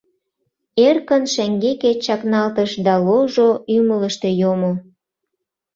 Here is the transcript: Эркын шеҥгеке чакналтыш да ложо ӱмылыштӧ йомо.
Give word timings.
Эркын 0.87 1.23
шеҥгеке 1.33 1.91
чакналтыш 2.05 2.71
да 2.85 2.93
ложо 3.05 3.49
ӱмылыштӧ 3.75 4.29
йомо. 4.41 4.71